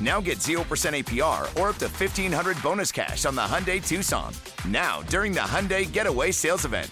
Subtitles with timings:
[0.00, 4.32] Now get 0% APR or up to 1500 bonus cash on the Hyundai Tucson.
[4.66, 6.90] Now, during the Hyundai Getaway Sales Event.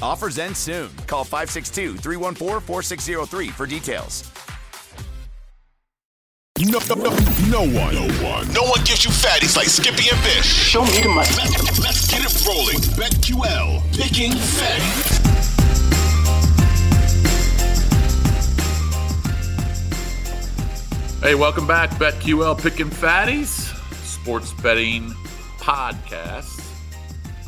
[0.00, 0.90] Offers end soon.
[1.06, 4.30] Call 562 314 4603 for details.
[6.60, 7.10] No, no, no,
[7.50, 10.46] no one, no one, no one gives you fatties like Skippy and Bish.
[10.46, 11.28] Show me the money.
[11.36, 12.78] Let, let's get it rolling.
[12.94, 15.23] BetQL, picking fatties.
[21.24, 23.74] Hey, welcome back, BetQL Picking Fatties,
[24.04, 25.04] sports betting
[25.56, 26.62] podcast.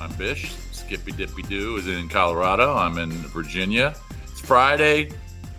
[0.00, 0.54] I'm Bish.
[0.72, 2.74] Skippy Dippy Doo is in Colorado.
[2.74, 3.94] I'm in Virginia.
[4.22, 5.10] It's Friday.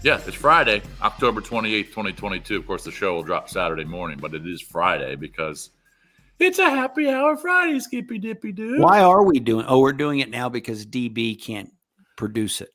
[0.02, 2.58] Yeah, it's Friday, October 28th, 2022.
[2.58, 5.70] Of course, the show will drop Saturday morning, but it is Friday because
[6.40, 8.82] it's a happy hour Friday, Skippy Dippy Doo.
[8.82, 9.68] Why are we doing?
[9.68, 11.72] Oh, we're doing it now because DB can't
[12.16, 12.74] produce it.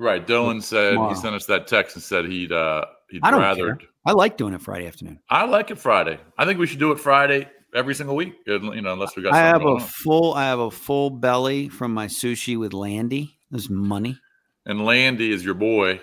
[0.00, 0.26] Right.
[0.26, 3.76] Dylan said he sent us that text and said he'd uh he'd I don't rather
[3.76, 3.88] care.
[4.06, 5.20] I like doing it Friday afternoon.
[5.30, 6.18] I like it Friday.
[6.36, 8.34] I think we should do it Friday every single week.
[8.48, 9.32] Uh, you know, unless we got.
[9.34, 9.80] I have a on.
[9.80, 10.34] full.
[10.34, 13.36] I have a full belly from my sushi with Landy.
[13.50, 14.18] There's money.
[14.66, 16.00] And Landy is your boy,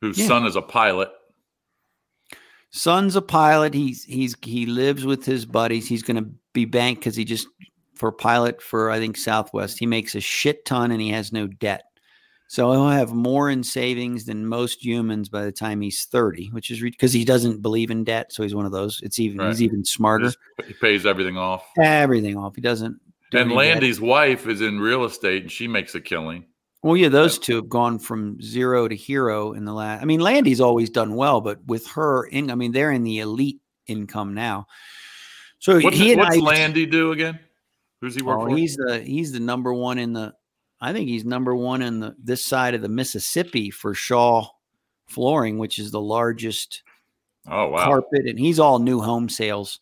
[0.00, 0.26] whose Yeah.
[0.26, 1.10] son is a pilot.
[2.70, 3.74] Son's a pilot.
[3.74, 5.88] He's he's he lives with his buddies.
[5.88, 7.48] He's going to be banked because he just
[7.94, 9.78] for pilot for I think Southwest.
[9.78, 11.84] He makes a shit ton and he has no debt.
[12.48, 16.70] So he'll have more in savings than most humans by the time he's 30, which
[16.70, 18.32] is because he doesn't believe in debt.
[18.32, 19.00] So he's one of those.
[19.02, 19.48] It's even Right.
[19.48, 20.32] he's even smarter.
[20.66, 21.64] He pays everything off.
[21.80, 22.54] Everything off.
[22.54, 23.00] He doesn't.
[23.32, 23.74] do And any debt.
[23.74, 26.44] Landy's wife is in real estate, and she makes a killing.
[26.82, 30.02] Well, yeah, those two have gone from zero to hero in the last.
[30.02, 33.18] I mean, Landy's always done well, but with her, in, I mean, they're in the
[33.18, 34.68] elite income now.
[35.58, 37.40] So What's, he and what's I, Landy do again?
[38.00, 38.56] Who's he work oh, for?
[38.56, 40.32] he's the he's the number one in the.
[40.80, 44.46] I think he's number one in the this side of the Mississippi for Shaw
[45.08, 46.82] Flooring, which is the largest
[47.48, 47.84] oh wow.
[47.84, 49.80] carpet, and he's all new home sales.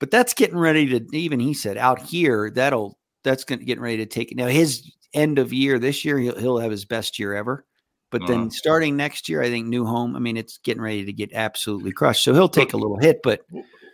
[0.00, 3.82] But that's getting ready to even he said out here that'll that's going to getting
[3.82, 4.46] ready to take it now.
[4.46, 7.64] His end of year this year he'll he'll have his best year ever.
[8.10, 8.32] But Uh-huh.
[8.32, 10.14] then starting next year, I think new home.
[10.14, 12.22] I mean, it's getting ready to get absolutely crushed.
[12.24, 13.40] So he'll take a little hit, but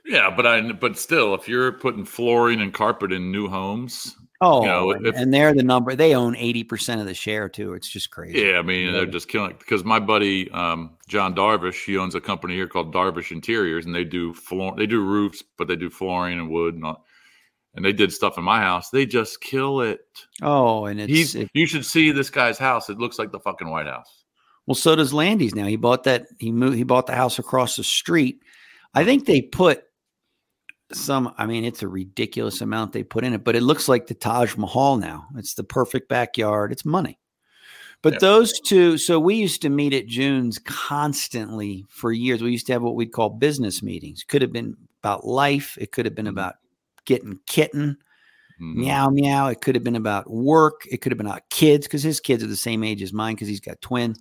[0.04, 4.62] Yeah, but I but still, if you're putting flooring and carpet in new homes, oh,
[4.62, 5.94] you know, and, if- and they're the number.
[5.94, 7.74] They own eighty percent of the share too.
[7.74, 8.40] It's just crazy.
[8.40, 9.56] yeah, I mean they're just killing.
[9.58, 13.94] Because my buddy um, John Darvish, he owns a company here called Darvish Interiors, and
[13.94, 17.04] they do floor, they do roofs, but they do flooring and wood and all.
[17.74, 18.90] And they did stuff in my house.
[18.90, 20.00] They just kill it.
[20.42, 21.34] Oh, and it's He's.
[21.36, 22.90] it- you should see this guy's house.
[22.90, 24.24] It looks like the fucking White House.
[24.66, 25.66] Well, so does Landy's now.
[25.66, 26.26] He bought that.
[26.38, 26.76] He moved.
[26.76, 28.42] He bought the house across the street.
[28.92, 29.84] I think they put
[30.92, 31.32] some.
[31.38, 34.14] I mean, it's a ridiculous amount they put in it, but it looks like the
[34.14, 35.26] Taj Mahal now.
[35.36, 36.72] It's the perfect backyard.
[36.72, 37.18] It's money.
[38.02, 38.96] But those two.
[38.96, 42.42] So we used to meet at June's constantly for years.
[42.42, 44.24] We used to have what we'd call business meetings.
[44.24, 45.76] Could have been about life.
[45.78, 46.54] It could have been about
[47.04, 47.98] getting kitten.
[48.60, 48.74] Mhm.
[48.76, 49.48] Meow meow.
[49.48, 50.86] It could have been about work.
[50.90, 53.34] It could have been about kids because his kids are the same age as mine
[53.34, 54.18] because he's got twins.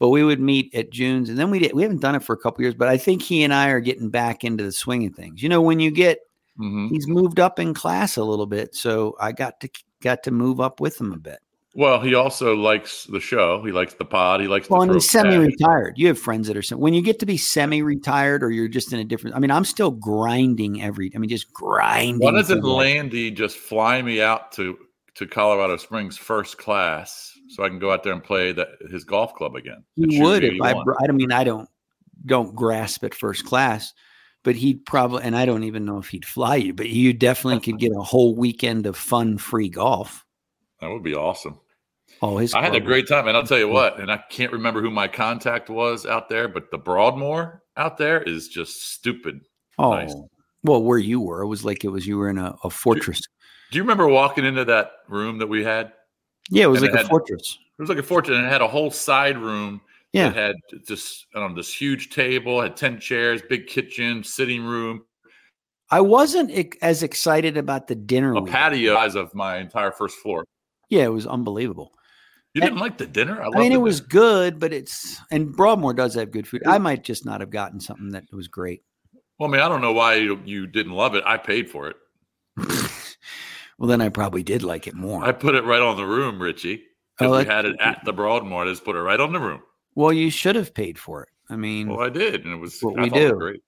[0.00, 2.32] But we would meet at June's, and then we did, we haven't done it for
[2.32, 2.74] a couple years.
[2.74, 5.42] But I think he and I are getting back into the swing of things.
[5.42, 6.18] You know, when you get
[6.60, 6.90] Mhm.
[6.90, 9.68] he's moved up in class a little bit, so I got to
[10.02, 11.38] got to move up with him a bit.
[11.76, 13.60] Well, he also likes the show.
[13.64, 14.40] He likes the pod.
[14.40, 15.94] He likes Well, the and he's semi-retired.
[15.96, 18.92] You have friends that are sem- when you get to be semi-retired, or you're just
[18.92, 19.34] in a different.
[19.34, 21.10] I mean, I'm still grinding every.
[21.14, 22.20] I mean, just grinding.
[22.20, 22.62] Why doesn't.
[22.62, 24.78] Landy just fly me out to
[25.16, 29.04] to Colorado Springs first class so I can go out there and play the, his
[29.04, 29.84] golf club again?
[29.94, 30.70] He would if I.
[30.70, 30.84] 81?
[30.84, 31.68] br- I mean I don't
[32.26, 33.92] don't grasp at first class,
[34.42, 35.22] but he'd probably.
[35.22, 38.02] And I don't even know if he'd fly you, but you definitely could get a
[38.02, 40.24] whole weekend of fun free golf.
[40.80, 41.60] That would be awesome.
[42.22, 42.54] Oh, his.
[42.54, 43.98] I had a great time, and I'll tell you what.
[43.98, 48.22] And I can't remember who my contact was out there, but the Broadmoor out there
[48.22, 49.40] is just stupid.
[49.78, 50.14] Oh, nice.
[50.62, 53.20] well, where you were, it was like it was you were in a, a fortress.
[53.70, 55.92] Do you remember walking into that room that we had?
[56.50, 57.58] Yeah, it was And like it a had- fortress.
[57.78, 59.80] It was like a fortress, and it had a whole side room
[60.12, 60.28] Yeah.
[60.28, 60.56] that had
[60.86, 65.04] just I don't know, this huge table, had ten chairs, big kitchen, sitting room,
[65.90, 66.50] I wasn't
[66.82, 68.34] as excited about the dinner.
[68.34, 70.44] a patio size of my entire first floor.
[70.88, 71.92] Yeah, it was unbelievable.
[72.54, 73.42] You didn't like the dinner?
[73.42, 74.08] I, I mean, it the was dinner.
[74.08, 76.62] good, but it's and Broadmoor does have good food.
[76.66, 78.82] I might just not have gotten something that was great.
[79.38, 81.24] Well, I mean, I don't know why you, you didn't love it.
[81.26, 81.96] I paid for it.
[83.78, 85.24] Well, then I probably did like it more.
[85.24, 86.84] I put it right on the room, Richie.
[87.20, 88.64] Oh, we had it at the Broadmoor.
[88.64, 89.62] I just put it right on the room.
[89.94, 91.28] well, you should have paid for it.
[91.48, 93.38] I mean, Well, I did, and it was What I we thought it was do.
[93.38, 93.62] great.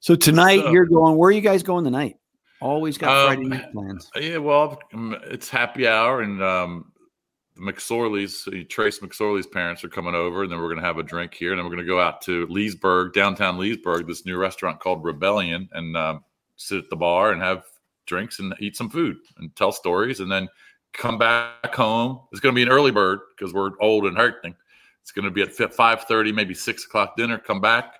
[0.00, 1.16] so tonight so- you're going.
[1.16, 2.16] Where are you guys going tonight?
[2.60, 4.10] Always got Um, Friday night plans.
[4.16, 6.92] Yeah, well, um, it's happy hour, and um,
[7.56, 10.98] the McSorley's, uh, Trace McSorley's parents are coming over, and then we're going to have
[10.98, 14.24] a drink here, and then we're going to go out to Leesburg, downtown Leesburg, this
[14.24, 16.24] new restaurant called Rebellion, and um,
[16.56, 17.64] sit at the bar and have
[18.06, 20.48] drinks and eat some food and tell stories, and then
[20.92, 22.20] come back home.
[22.30, 24.54] It's going to be an early bird because we're old and hurting.
[25.02, 27.38] It's going to be at five thirty, maybe six o'clock dinner.
[27.38, 27.94] Come back,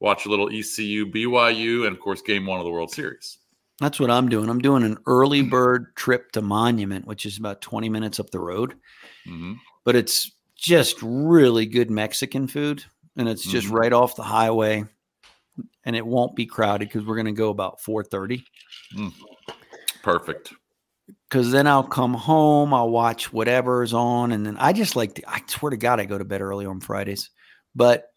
[0.00, 3.38] watch a little ECU, BYU, and of course, Game One of the World Series.
[3.80, 4.48] That's what I'm doing.
[4.48, 8.38] I'm doing an early bird trip to Monument, which is about 20 minutes up the
[8.38, 8.74] road,
[9.24, 9.54] hmm
[9.84, 12.84] but it's just really good Mexican food,
[13.16, 13.72] and it's just Mhm.
[13.72, 14.84] right off the highway,
[15.84, 18.44] and it won't be crowded because we're going to go about 4:30.
[20.02, 20.52] Perfect.
[21.28, 25.22] because then I'll come home, I'll watch whatever's on, and then I just like to,
[25.30, 27.30] I swear to God, I go to bed early on Fridays.
[27.74, 28.08] But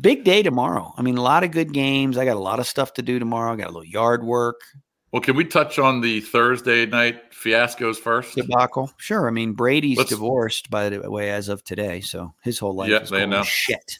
[0.00, 0.94] big day tomorrow.
[0.96, 2.16] I mean, a lot of good games.
[2.16, 3.52] I got a lot of stuff to do tomorrow.
[3.52, 4.60] I got a little yard work,
[5.12, 8.34] Well, can we touch on the Thursday night fiascos first?
[8.34, 8.90] debacle.
[8.96, 9.28] Sure.
[9.28, 12.00] I mean, Brady's Let's- divorced, by the way, as of today.
[12.00, 13.98] So his whole life Yeah, is they announced- shit.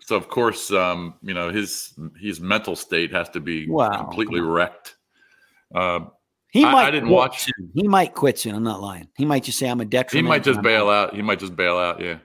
[0.00, 4.40] So of course, um, you know his his mental state has to be Wow, completely
[4.40, 4.96] wrecked.
[5.74, 6.00] Uh,
[6.54, 7.70] He I- I didn't watch- soon.
[7.74, 8.54] He might quit soon.
[8.54, 9.08] I'm not lying.
[9.16, 10.24] He might just say I'm a detriment.
[10.24, 11.14] he might just I'm bail out.
[11.14, 12.00] He might just bail out.
[12.00, 12.18] Yeah,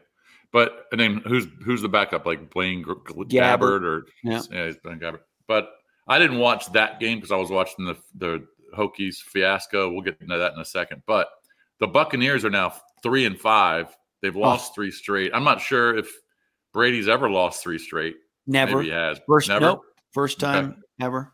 [0.54, 2.26] but and then who's who's the backup?
[2.28, 3.84] Like Blaine Gr- Gabbert.
[3.84, 4.42] Or Yeah.
[4.52, 5.22] yeah, he's Blaine Gabbert.
[5.48, 5.72] But
[6.08, 8.46] I didn't watch that game because I was watching the the
[8.78, 9.92] Hokies fiasco.
[9.92, 11.02] We'll get into that in a second.
[11.08, 11.28] But
[11.80, 13.88] the Buccaneers are now three and five.
[14.22, 14.42] They've Oh.
[14.42, 15.32] lost three straight.
[15.34, 16.08] I'm not sure if
[16.72, 18.18] Brady's ever lost three straight.
[18.46, 18.78] Never.
[18.78, 19.20] Maybe he has.
[19.28, 19.62] First, Never.
[19.62, 19.82] nope.
[20.14, 20.52] First Okay.
[20.54, 21.34] time ever.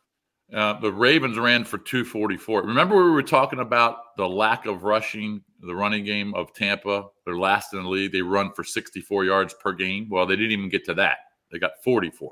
[0.54, 2.64] Uh, the Ravens ran for 244.
[2.64, 7.08] Remember, we were talking about the lack of rushing, the running game of Tampa.
[7.26, 8.12] They're last in the league.
[8.12, 10.08] They run for 64 yards per game.
[10.10, 11.18] Well, they didn't even get to that.
[11.52, 12.32] They got 44.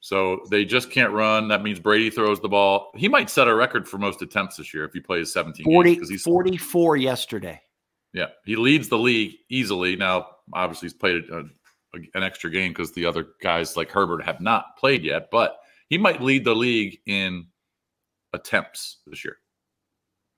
[0.00, 1.48] So they just can't run.
[1.48, 2.92] That means Brady throws the ball.
[2.94, 5.88] He might set a record for most attempts this year if he plays 17 40,
[5.88, 7.60] games because he's 44 yesterday.
[8.12, 9.96] yeah he leads the league easily.
[9.96, 14.24] Now, obviously, he's played a, a, an extra game because the other guys like Herbert
[14.24, 17.46] have not played yet, but he might lead the league in
[18.32, 19.36] attempts this year.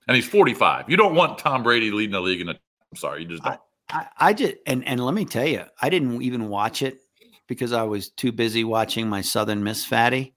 [0.06, 0.88] And he's 45.
[0.88, 2.52] You don't want Tom Brady leading the league in a.
[2.52, 3.60] I'm sorry, you just don't.
[3.90, 7.00] I, I just and and let me tell you, I didn't even watch it
[7.46, 10.34] because I was too busy watching my Southern Miss Fatty.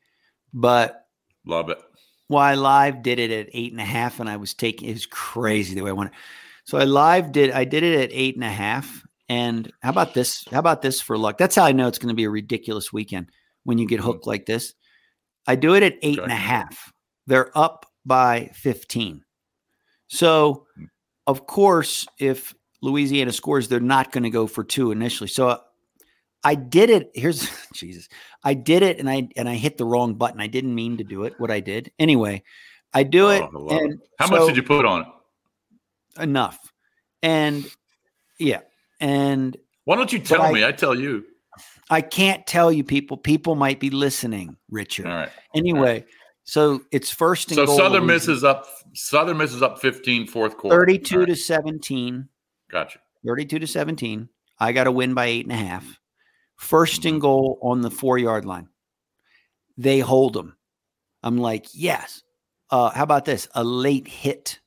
[0.54, 1.06] But
[1.46, 1.78] Love it.
[2.30, 4.94] well, I live did it at eight and a half, and I was taking it
[4.94, 6.14] was crazy the way I wanted.
[6.66, 9.06] So I live did I did it at eight and a half.
[9.30, 10.46] And how about this?
[10.52, 11.38] How about this for luck?
[11.38, 13.30] That's how I know it's going to be a ridiculous weekend
[13.64, 14.30] when you get hooked mm-hmm.
[14.30, 14.74] like this.
[15.48, 16.92] I do it at eight and a half.
[17.28, 19.24] They're up by 15.
[20.08, 20.66] So,
[21.28, 25.28] of course, if Louisiana scores, they're not going to go for two initially.
[25.28, 25.58] So uh,
[26.44, 27.12] I did it.
[27.14, 28.08] Here's Jesus.
[28.44, 30.42] I did it and I and I hit the wrong button.
[30.42, 31.34] I didn't mean to do it.
[31.40, 31.92] What I did.
[32.00, 32.44] Anyway,
[32.94, 33.44] I do it.
[33.54, 33.82] Oh, it.
[33.82, 36.24] and How so- much did you put on it?
[36.24, 36.60] enough.
[37.24, 37.66] And
[38.40, 38.62] yeah.
[39.00, 39.56] And
[39.86, 40.66] Why don't you tell I- me?
[40.66, 41.24] I tell you.
[41.90, 43.18] I can't tell you people.
[43.18, 45.08] People might be listening, Richard.
[45.08, 45.30] All right.
[45.56, 46.06] Anyway,
[46.44, 47.78] so it's first and So goal.
[47.78, 48.66] Southern Miss is up.
[48.94, 50.78] Southern Miss is up 15 fourth quarter.
[50.78, 52.28] 32 All to 17.
[52.70, 53.00] Gotcha.
[53.26, 54.30] 32 to 17.
[54.60, 56.00] I got to win by eight and a half.
[56.58, 58.70] First and goal on the four yard line.
[59.78, 60.56] They hold them.
[61.24, 62.24] I'm like, yes.
[62.70, 63.48] Uh, how about this?
[63.54, 64.60] A late hit,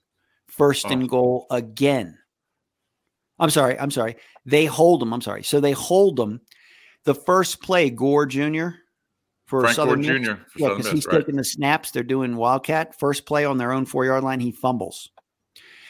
[0.48, 2.18] first and goal again.
[3.38, 3.78] I'm sorry.
[3.78, 4.16] I'm sorry.
[4.44, 5.12] They hold them.
[5.12, 5.42] I'm sorry.
[5.42, 6.40] So they hold them.
[7.04, 8.68] The first play, Gore Jr.
[9.46, 10.28] for Frank Southern Gore Miss.
[10.28, 10.34] Jr.
[10.34, 11.18] for Yeah, because he's right.
[11.18, 11.90] taking the snaps.
[11.90, 12.98] They're doing Wildcat.
[12.98, 15.10] First play on their own four yard line, he fumbles.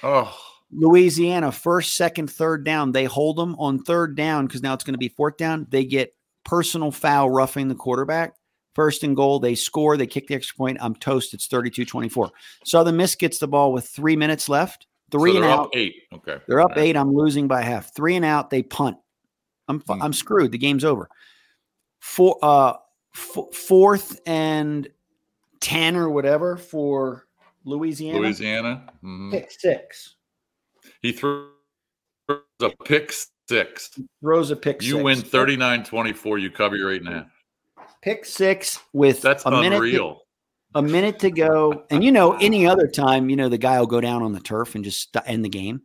[0.03, 0.37] Oh,
[0.73, 2.93] Louisiana, first, second, third down.
[2.93, 5.67] They hold them on third down because now it's going to be fourth down.
[5.71, 8.35] They get personal foul roughing the quarterback.
[8.75, 9.39] First and goal.
[9.39, 9.97] They score.
[9.97, 10.79] They kick the extra point.
[10.81, 11.33] I'm toast.
[11.33, 12.31] It's 32 24.
[12.65, 14.89] Southern Miss gets the ball with three minutes left.
[15.13, 15.71] Three so and out.
[15.75, 15.95] eight.
[16.13, 16.39] Okay.
[16.49, 16.79] They're up right.
[16.79, 16.97] eight.
[16.97, 17.95] I'm losing by half.
[17.95, 18.51] Three and out.
[18.51, 18.97] They punt.
[19.69, 20.03] I'm Hmm.
[20.03, 20.53] I'm screwed.
[20.53, 21.09] The game's over.
[22.01, 22.75] Four, uh,
[23.15, 24.89] f- fourth and
[25.61, 27.27] ten or whatever for
[27.65, 28.19] Louisiana.
[28.19, 28.93] Louisiana.
[29.03, 29.31] Mhm.
[29.31, 30.17] Pick six.
[31.01, 31.49] He threw
[32.29, 33.13] a pick
[33.49, 33.91] six.
[34.21, 34.83] Throws a pick.
[34.83, 35.03] You six.
[35.05, 36.39] win 39 24.
[36.39, 37.89] You cover your eight and a half.
[38.03, 39.77] Pick six with That's a minute.
[39.77, 40.21] Unreal.
[40.75, 43.87] a minute to go, and you know, any other time, you know, the guy will
[43.87, 45.81] go down on the turf and just end the game.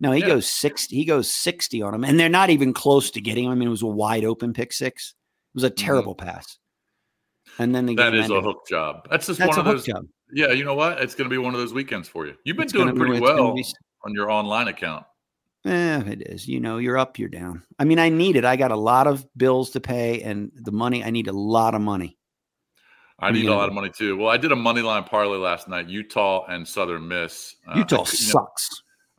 [0.00, 0.28] No, he Yeah.
[0.28, 0.96] goes sixty.
[0.96, 3.50] He goes sixty on him, and they're not even close to getting him.
[3.52, 5.14] I mean, it was a wide open pick six.
[5.54, 6.58] It was a terrible pass.
[7.58, 7.96] And then the Mm-hmm.
[7.98, 9.06] That game is a hook job.
[9.10, 9.84] That's just That's one of those.
[9.84, 10.06] job.
[10.32, 11.00] Yeah, you know what?
[11.02, 12.34] It's going to be one of those weekends for you.
[12.44, 13.64] You've been It's doing gonna be- pretty well be-
[14.04, 15.04] on your online account.
[15.64, 16.48] Yeah, it is.
[16.48, 17.64] You know, you're up, you're down.
[17.78, 18.44] I mean, I need it.
[18.46, 21.04] I got a lot of bills to pay, and the money.
[21.04, 22.16] I need a lot of money.
[23.18, 24.16] I need a lot of money too.
[24.16, 25.88] Well, I did a money line parlay last night.
[25.90, 27.54] Utah and Southern Miss.
[27.68, 28.68] Uh, Utah you know, sucks.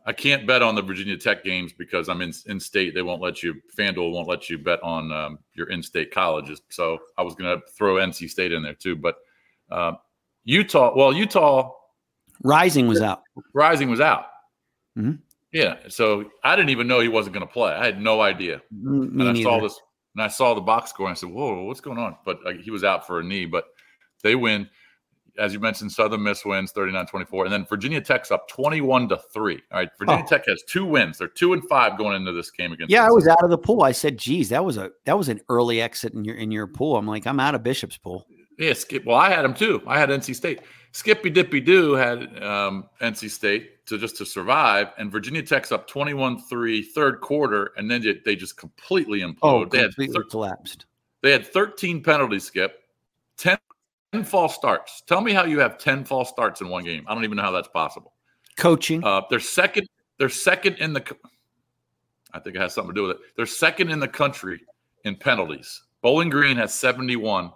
[0.05, 2.95] I can't bet on the Virginia Tech games because I'm in in state.
[2.95, 3.55] They won't let you.
[3.77, 6.61] FanDuel won't let you bet on um, your in state colleges.
[6.69, 8.95] So I was going to throw NC State in there too.
[8.95, 9.17] But
[9.69, 9.93] uh,
[10.43, 10.93] Utah.
[10.95, 11.71] Well, Utah
[12.43, 13.21] Rising was out.
[13.53, 14.25] Rising was out.
[14.97, 15.19] Mhm.
[15.51, 15.77] Yeah.
[15.89, 17.71] So I didn't even know he wasn't going to play.
[17.71, 18.61] I had no idea.
[18.73, 19.79] Mm, Me and I saw this,
[20.15, 22.53] and I saw the box score, and I said, "Whoa, what's going on?" But uh,
[22.53, 23.45] he was out for a knee.
[23.45, 23.65] But
[24.23, 24.67] they win,
[25.37, 25.91] as you mentioned.
[25.91, 29.61] Southern Miss wins 39-24, and then Virginia Tech's up twenty-one to three.
[29.71, 30.27] All right, Virginia Oh.
[30.29, 31.17] Tech has two wins.
[31.17, 32.91] They're two and five going into this game against.
[32.91, 33.83] Yeah, I was out of the pool.
[33.83, 36.67] I said, "Geez, that was a that was an early exit in your in your
[36.67, 38.25] pool." I'm like, I'm out of Bishop's pool.
[38.57, 39.05] Yeah, Skip.
[39.05, 39.81] Well, I had them too.
[39.87, 40.59] I had NC State.
[40.91, 45.89] Skippy Dippy Doo had um, NC State to just to survive, and Virginia Tech's up
[45.89, 49.37] 21-3 third quarter, and then they- just completely implode.
[49.41, 50.85] Oh, they had completely thir- collapsed.
[51.23, 52.83] They had 13 penalties, Skip.
[53.37, 53.59] 10, 10
[54.23, 55.01] false starts.
[55.07, 57.05] Tell me how you have 10 false starts in one game.
[57.07, 58.13] I don't even know how that's possible.
[58.57, 59.03] Coaching.
[59.03, 59.87] Uh, they're second.
[60.17, 61.03] They're second in the.
[62.33, 63.23] I think it has something to do with it.
[63.35, 64.61] They're second in the country
[65.05, 65.83] in penalties.
[66.01, 67.51] Bowling Green has 71.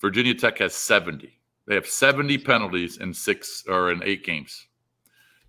[0.00, 1.38] Virginia Tech has 70.
[1.66, 4.66] They have 70 penalties in six or in eight games.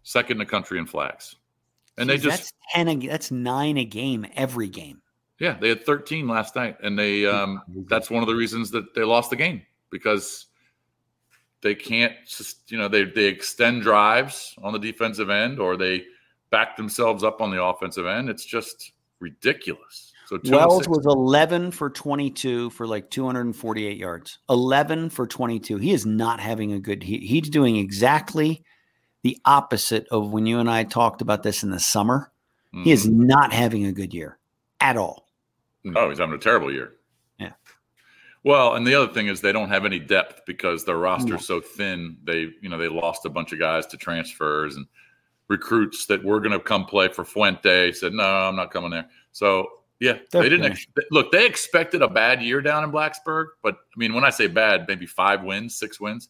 [0.03, 1.35] Second in the country in flags.
[1.97, 2.87] And they just that's ten.
[2.87, 5.01] A, that's nine a game every game.
[5.39, 8.93] Yeah, they had 13 last night, and they um, that's one of the reasons that
[8.93, 10.47] they lost the game because
[11.61, 16.03] they can't just you know they they extend drives on the defensive end or they
[16.49, 18.29] back themselves up on the offensive end.
[18.29, 20.13] It's just ridiculous.
[20.25, 24.37] So Wells was 11 for 22 for like 248 yards.
[24.47, 25.77] 11 for 22.
[25.77, 27.01] He is not having a good.
[27.01, 28.63] He, he's doing exactly
[29.23, 32.31] the opposite of when you and I talked about this in the summer.
[32.83, 33.25] He is Mm-hmm.
[33.25, 34.37] not having a good year
[34.79, 35.25] at all.
[35.83, 36.93] No, he's having a terrible year.
[37.39, 37.53] Yeah.
[38.43, 41.37] Well, and the other thing is they don't have any depth because their roster's No.
[41.37, 42.17] so thin.
[42.23, 44.85] They, you know, they lost a bunch of guys to transfers and
[45.49, 49.07] recruits that were going to come play for Fuente said, "No, I'm not coming there."
[49.31, 49.67] So,
[49.99, 51.31] yeah, They're they didn't ex- look.
[51.31, 54.85] They expected a bad year down in Blacksburg, but I mean, when I say bad,
[54.87, 56.29] maybe five wins, six wins.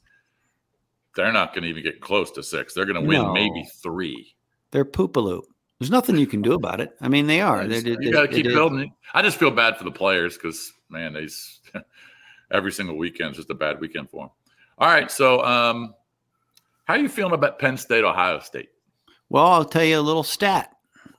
[1.15, 2.73] They're not going to even get close to six.
[2.73, 3.33] They're going to win No.
[3.33, 4.35] maybe three.
[4.71, 5.43] They're poopaloop.
[5.79, 6.91] There's nothing you can do about it.
[6.99, 7.65] I mean, they are.
[7.65, 8.89] They, they, you got to keep they- building it.
[9.13, 11.59] I just feel bad for the players because man, these
[12.51, 14.29] every single weekend is just a bad weekend for them.
[14.77, 15.93] All right, so um,
[16.85, 18.69] how are you feeling about Penn State, Ohio State?
[19.29, 20.73] Well, I'll tell you a little stat,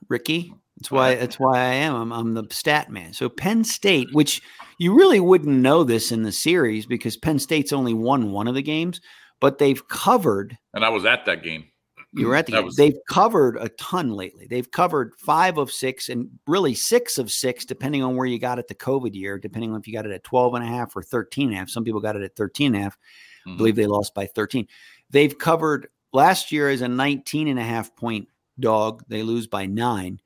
[0.09, 0.53] Ricky.
[0.77, 1.95] That's why that's why I am.
[1.95, 3.13] I'm, I'm the stat man.
[3.13, 4.41] So Penn State, which
[4.79, 8.55] you really wouldn't know this in the series because Penn State's only won one of
[8.55, 8.99] the games,
[9.39, 10.57] but they've covered.
[10.73, 11.65] And I was at that game.
[12.13, 14.45] You were at the was- They've covered a ton lately.
[14.45, 18.59] They've covered five of six and really six of six, depending on where you got
[18.59, 20.95] it the COVID year, depending on if you got it at 12 and a half
[20.95, 21.69] or 13 and a half.
[21.69, 22.97] Some people got it at 13 and a half.
[23.45, 23.57] I Mhm.
[23.57, 24.67] believe they lost by 13.
[25.09, 28.27] They've covered last year as a 19 and a half point
[28.59, 29.03] dog.
[29.07, 30.19] They lose by nine.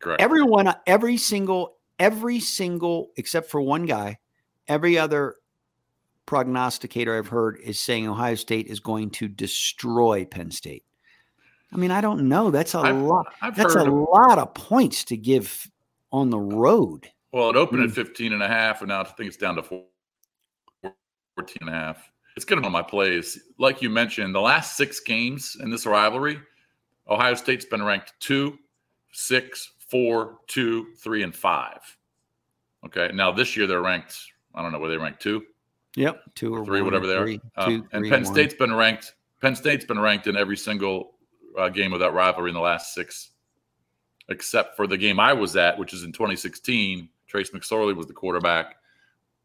[0.00, 0.20] Correct.
[0.20, 4.18] Everyone, every single, every single, except for one guy,
[4.66, 5.36] every other
[6.26, 10.84] prognosticator I've heard is saying Ohio State is going to destroy Penn State.
[11.72, 12.50] I mean, I don't know.
[12.50, 13.26] That's a I've- lot.
[13.40, 15.70] I've that's a of- lot of points to give
[16.12, 17.10] on the road.
[17.32, 17.88] Well, it opened Hmm.
[17.88, 19.84] at 15 and a half, and now I think it's down to four-
[21.36, 22.10] 14 and a half.
[22.36, 23.38] It's going to be on my plays.
[23.58, 26.40] Like you mentioned, the last six games in this rivalry,
[27.08, 28.58] Ohio State's been ranked two,
[29.12, 31.80] six, four, two, three, and five.
[32.86, 33.10] Okay.
[33.14, 34.16] Now this year they're ranked,
[34.54, 35.44] I don't know where they ranked two,
[35.96, 37.24] Yep, two or three, one whatever or they are.
[37.24, 38.32] three, Um, two, and three, Penn one.
[38.32, 39.14] State's been ranked.
[39.40, 41.14] Penn State's been ranked in every single
[41.60, 43.30] uh, game of that rivalry in the last six,
[44.28, 47.08] except for the game I was at, which is in 2016.
[47.26, 48.76] Trace McSorley was the quarterback.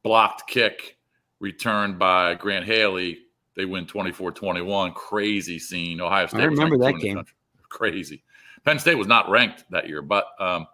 [0.03, 0.97] Blocked kick
[1.39, 3.19] returned by Grant Haley.
[3.55, 4.93] They win 24-21.
[4.93, 6.01] Crazy scene.
[6.01, 6.49] Ohio State.
[6.49, 7.23] was remember that game.
[7.69, 8.23] Crazy.
[8.63, 10.67] Penn State was not ranked that year, but um,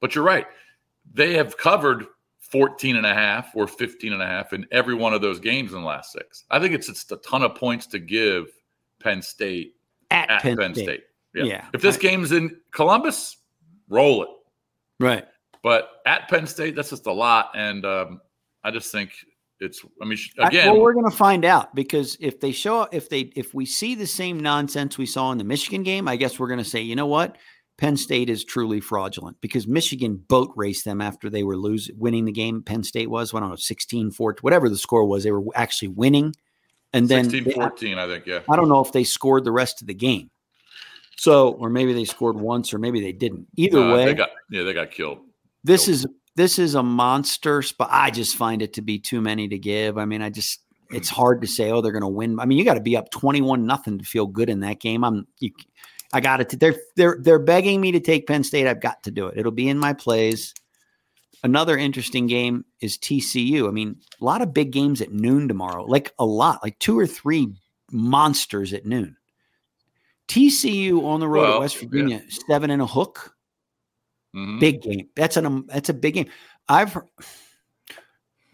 [0.00, 0.46] but you're right.
[1.12, 2.06] They have covered
[2.38, 5.72] 14 and a half or 15 and a half in every one of those games
[5.72, 6.44] in the last six.
[6.50, 8.46] I think it's just a ton of points to give
[9.00, 9.74] Penn State
[10.12, 10.84] at, at Penn, Penn, State.
[10.84, 11.00] State.
[11.34, 11.44] Yeah.
[11.44, 11.66] Yeah.
[11.74, 13.36] If this I- game's in Columbus,
[13.88, 14.28] roll it.
[15.00, 15.24] Right.
[15.62, 17.50] But at Penn State, that's just a lot.
[17.54, 18.20] And um,
[18.64, 19.12] I just think
[19.60, 22.52] it's, I mean, sh- I- again, well, we're going to find out because if they
[22.52, 26.08] show if they if we see the same nonsense we saw in the Michigan game,
[26.08, 27.36] I guess we're going to say, you know what,
[27.78, 32.24] Penn State is truly fraudulent because Michigan boat raced them after they were losing, winning
[32.24, 32.62] the game.
[32.62, 35.88] Penn State was, I don't know, 16 4, whatever the score was, they were actually
[35.88, 36.34] winning.
[36.92, 38.26] And then 16 they- 14, I think.
[38.26, 38.40] Yeah.
[38.48, 40.30] I don't know if they scored the rest of the game.
[41.16, 43.46] So, or maybe they scored once, or maybe they didn't.
[43.56, 45.18] Either Uh, way, they got, yeah, they got killed.
[45.64, 47.88] this is this is a monster spot.
[47.92, 49.98] I just find it to be too many to give.
[49.98, 52.40] I mean, I just it's hard to say, oh, they're going to win.
[52.40, 55.04] I mean, you got to be up twenty-one nothing to feel good in that game.
[55.04, 55.50] I'm, you,
[56.12, 56.58] I got it.
[56.58, 58.66] They're they're they're begging me to take Penn State.
[58.66, 59.38] I've got to do it.
[59.38, 60.54] It'll be in my plays.
[61.44, 63.66] Another interesting game is TCU.
[63.68, 65.84] I mean, a lot of big games at noon tomorrow.
[65.84, 67.48] Like a lot, like two or three
[67.90, 69.16] monsters at noon.
[70.28, 71.88] TCU on the road Well, at West yeah.
[71.88, 73.34] Virginia, seven and a hook
[74.34, 74.60] Mhm.
[74.60, 75.08] big game.
[75.16, 76.26] That's an um, that's a big game.
[76.68, 76.96] I've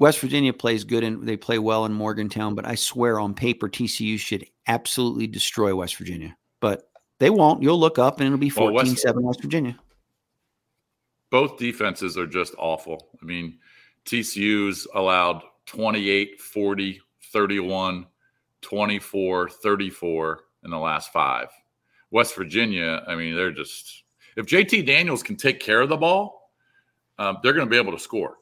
[0.01, 3.69] West Virginia plays good and they play well in Morgantown, but I swear on paper
[3.69, 6.37] TCU should absolutely destroy West Virginia.
[6.61, 6.89] But
[7.21, 7.63] they won't.
[7.63, 9.79] You'll look up and it'll be Well, 14 West- 7 West Virginia.
[11.31, 13.09] Both defenses are just awful.
[13.21, 13.59] I mean,
[14.05, 17.01] TCU's allowed 28, 40,
[17.33, 18.07] 31,
[18.63, 21.49] 24, 34 in the last five.
[22.11, 24.05] West Virginia, I mean, they're just,
[24.37, 26.53] if JT Daniels can take care of the ball,
[27.19, 28.37] um, they're going to be able to score.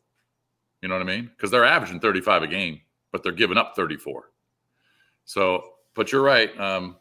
[0.82, 1.30] You know what I mean?
[1.34, 4.30] Because they're averaging 35 a game, but they're giving up 34.
[5.24, 6.58] So, but you're right.
[6.60, 6.96] Um,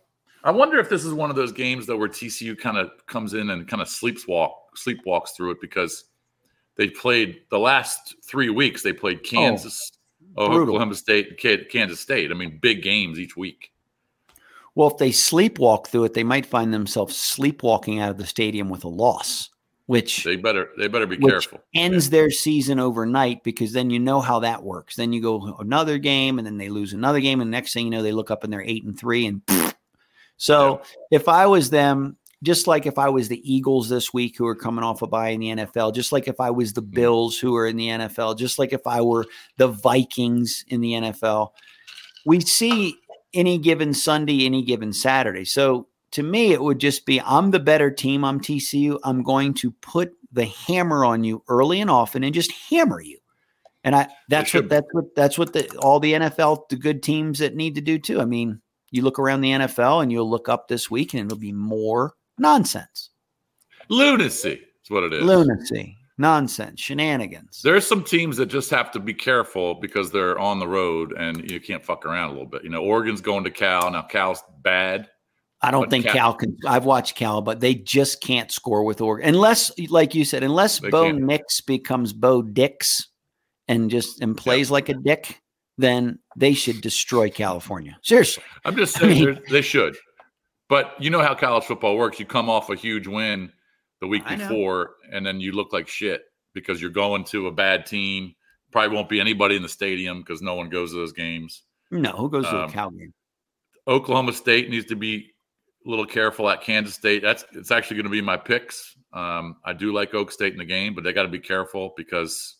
[0.45, 3.33] I wonder if this is one of those games though where TCU kind of comes
[3.33, 6.05] in and kind of sleepwalk sleepwalks through it because
[6.75, 8.83] they played the last three weeks.
[8.83, 9.91] They played oh, Kansas,
[10.37, 10.75] oh, brutal.
[10.75, 12.31] Oklahoma State, Kansas State.
[12.31, 13.71] I mean, big games each week.
[14.75, 18.69] Well, if they sleepwalk through it, they might find themselves sleepwalking out of the stadium
[18.69, 19.49] with a loss,
[19.87, 21.61] which They better they better be careful.
[21.73, 24.95] ends their season overnight because then you know how that works.
[24.95, 27.91] Then you go another game and then they lose another game, and next thing you
[27.91, 29.25] know, they look up and they're eight and three.
[29.25, 29.41] And
[30.37, 34.45] so if I was them, just like if I was the Eagles this week who
[34.45, 36.95] are coming off a bye in the NFL, just like if I was the mm-hmm.
[36.95, 39.25] Bills who are in the NFL, just like if I were
[39.57, 41.49] the Vikings in the NFL,
[42.25, 42.97] we see
[43.33, 45.45] any given Sunday, any given Saturday.
[45.45, 48.23] So to me, it would just be I'm the better team.
[48.23, 48.99] I'm TCU.
[49.03, 53.19] I'm going to put the hammer on you early and often and just hammer you.
[53.83, 57.39] And I that's what that's what that's what the all the NFL the good teams
[57.39, 58.19] that need to do too.
[58.19, 61.37] I mean, you look around the NFL and you'll look up this week and it'll
[61.37, 63.09] be more nonsense,
[63.89, 65.23] Lunacy is what it is.
[65.23, 67.61] lunacy, nonsense, shenanigans.
[67.63, 71.49] There's some teams that just have to be careful because they're on the road and
[71.49, 72.63] you can't fuck around a little bit.
[72.63, 73.91] You know, Oregon's going to Cal.
[73.91, 75.09] Now Cal's bad.
[75.61, 76.57] I don't think Cal- Cal can.
[76.67, 80.79] I've watched Cal, but they just can't score with Oregon unless, like you said, unless
[80.79, 81.21] They Bo can't.
[81.23, 83.07] Nix becomes Bo Dix
[83.67, 85.41] and just and plays like a dick.
[85.77, 87.97] Then they should destroy California.
[88.03, 89.97] Seriously, I'm just I saying mean- they're- should.
[90.67, 92.19] But you know how college football works.
[92.19, 93.51] You come off a huge win
[94.01, 96.23] the week before, and then you look like shit
[96.55, 98.33] because you're going to a bad team.
[98.71, 101.61] Probably won't be anybody in the stadium because no one goes to those games.
[101.91, 102.11] no.
[102.13, 103.13] Who goes to a Um, Cal game?
[103.87, 105.31] Oklahoma State needs to be
[105.85, 107.21] a little careful at Kansas State.
[107.21, 108.97] That's it's actually going to be my picks.
[109.13, 111.93] Um, I do like Oak State in the game, but they got to be careful
[111.95, 112.55] because,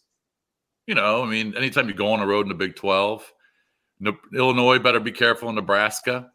[0.86, 3.30] you know, I mean, anytime you go on the road in the Big Twelve,
[4.34, 6.32] Illinois better be careful in Nebraska.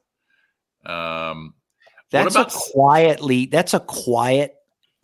[0.84, 1.54] Um,
[2.10, 3.46] That's about a quietly.
[3.46, 4.54] That's a quiet,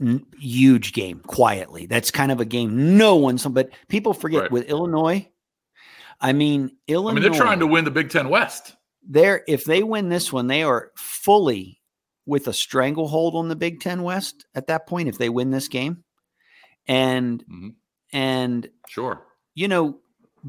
[0.00, 1.20] n- huge game.
[1.20, 3.46] Quietly, that's kind of a game no one's.
[3.46, 4.50] But people forget Right.
[4.50, 5.28] with Illinois.
[6.20, 7.10] I mean, Illinois.
[7.10, 8.74] I mean, they're trying to win the Big Ten West.
[9.08, 11.80] they're if they win this one, they are fully
[12.24, 15.68] with a stranglehold on the Big Ten West at that point if they win this
[15.68, 16.02] game.
[16.88, 17.74] And Mhm.
[18.12, 19.24] and Sure.
[19.54, 20.00] you know,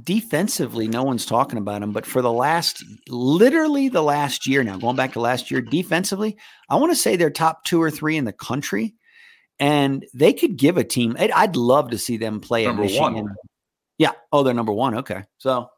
[0.03, 1.91] defensively, no one's talking about them.
[1.91, 6.37] But for the last, literally the last year now, going back to last year, defensively,
[6.69, 8.95] I want to say they're top two or three in the country,
[9.59, 11.15] and they could give a team.
[11.19, 13.35] I'd, I'd love to see them play Number one.
[13.97, 14.11] Yeah.
[14.31, 14.95] Oh, they're number one.
[14.95, 15.69] Okay, so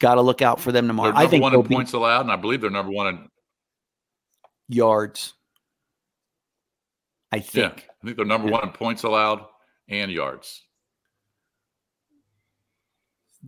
[0.00, 1.10] got to look out for them tomorrow.
[1.10, 3.28] number I think one in points allowed, and I believe they're number one in
[4.68, 5.34] yards.
[7.30, 7.76] I think.
[7.78, 7.92] yeah.
[8.02, 9.44] I think they're number one in points allowed
[9.88, 10.62] and yards.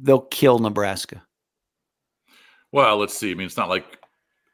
[0.03, 1.23] They'll kill Nebraska.
[2.73, 3.31] Well, let's see.
[3.31, 3.99] I mean, it's not like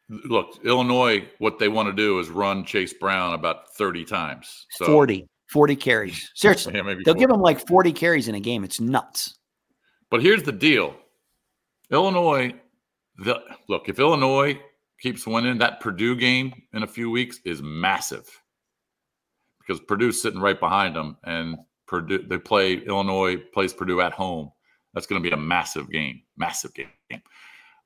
[0.09, 1.29] look, Illinois.
[1.39, 4.67] What they want to do is run Chase Brown about thirty times.
[4.73, 6.31] So 40, 40 carries.
[6.35, 6.75] Seriously.
[6.75, 7.21] Yeah, maybe They'll 40.
[7.21, 8.65] give them like 40 carries in a game.
[8.65, 9.39] It's nuts.
[10.11, 10.95] But here's the deal:
[11.91, 12.55] Illinois.
[13.19, 14.59] The, look, if Illinois
[15.01, 18.29] keeps winning, that Purdue game in a few weeks is massive
[19.59, 24.51] because Purdue's sitting right behind them, and Purdue they play Illinois plays Purdue at home.
[24.95, 26.89] That's going to be a massive game, massive game.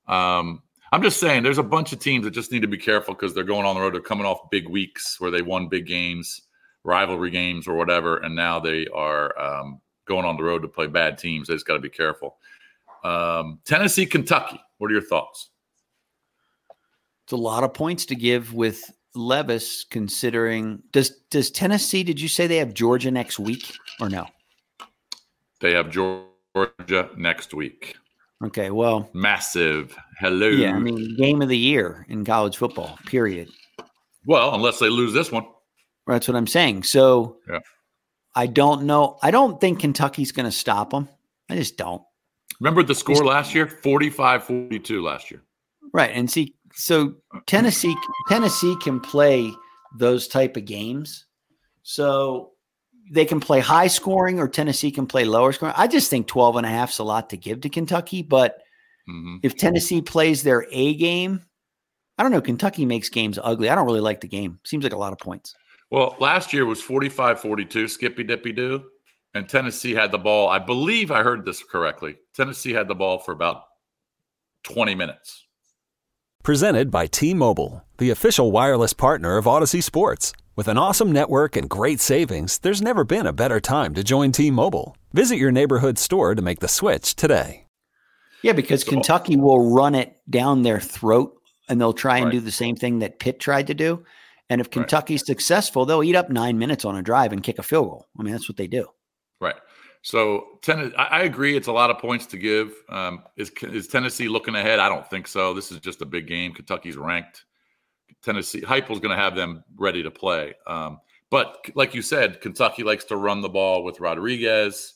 [0.09, 3.15] Um, I'm just saying, there's a bunch of teams that just need to be careful
[3.15, 3.95] because they're going on the road.
[3.95, 6.43] They're coming off big weeks where they won big games,
[6.85, 10.87] rivalry games, or whatever, and now they are um, going on the road to play
[10.87, 11.49] bad teams.
[11.49, 12.37] They just got to be careful.
[13.03, 14.61] Um, Tennessee, Kentucky.
[14.79, 15.51] What are your thoughts?
[17.25, 22.29] It's a lot of points to give with Levis considering does does Tennessee did you
[22.29, 24.27] say they have Georgia next week or no?
[25.61, 26.27] They have Georgia
[27.17, 27.97] next week.
[28.45, 29.97] Okay, well, Massive.
[30.21, 30.49] Hello.
[30.49, 33.49] yeah, I mean game of the year in college football, period.
[34.27, 35.47] well, unless they lose this one.
[36.07, 36.85] That's what I'm saying.
[36.85, 37.61] So Yeah.
[38.35, 39.17] I don't know.
[39.23, 41.09] I don't think Kentucky's going to stop them.
[41.49, 42.03] I just don't.
[42.61, 43.67] Remember the score last year?
[43.67, 45.43] 45 42 last year.
[45.93, 46.11] Right.
[46.13, 47.15] And see, so
[47.47, 47.97] Tennessee
[48.29, 49.53] Tennessee can play
[49.99, 51.25] those type of games.
[51.83, 52.53] So
[53.13, 55.75] they can play high scoring or Tennessee can play lower scoring.
[55.77, 58.59] I just think 12 and a half is a lot to give to Kentucky, but
[59.09, 59.39] Mhm.
[59.43, 61.43] if Tennessee plays their A game,
[62.19, 63.69] I don't know, Kentucky makes games ugly.
[63.69, 64.59] I don't really like the game.
[64.65, 65.55] Seems like a lot of points.
[65.91, 68.85] Well, last year was 45 42, Skippy Dippy Doo.
[69.35, 70.49] And Tennessee had the ball.
[70.49, 72.17] I believe I heard this correctly.
[72.35, 73.65] Tennessee had the ball for about
[74.65, 75.45] 20 minutes.
[76.43, 80.33] Presented by T Mobile, the official wireless partner of Audacy Sports.
[80.57, 84.33] With an awesome network and great savings, there's never been a better time to join
[84.33, 84.97] T Mobile.
[85.13, 87.67] Visit your neighborhood store to make the switch today.
[88.41, 91.37] Yeah, because Kentucky will run it down their throat
[91.69, 92.33] and they'll try and Right.
[92.33, 94.03] do the same thing that Pitt tried to do.
[94.49, 97.63] And if Kentucky's successful, they'll eat up nine minutes on a drive and kick a
[97.63, 98.07] field goal.
[98.19, 98.87] I mean, that's what they do.
[99.43, 99.57] Right.
[100.01, 101.55] So ten, I, I agree.
[101.55, 102.73] It's a lot of points to give.
[102.89, 104.79] Um, is is Tennessee looking ahead?
[104.79, 105.53] I don't think so.
[105.53, 106.55] This is just a big game.
[106.55, 107.45] Kentucky's ranked.
[108.27, 110.55] Tennessee Heupel's going to have them ready to play.
[110.67, 110.99] Um,
[111.31, 114.95] but like you said, Kentucky likes to run the ball with Rodriguez.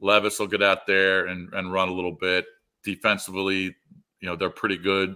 [0.00, 2.46] Levis will get out there and, and run a little bit
[2.82, 3.76] defensively.
[4.20, 5.14] You know they're pretty good.